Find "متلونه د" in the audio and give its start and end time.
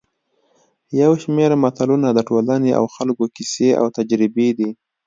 1.63-2.19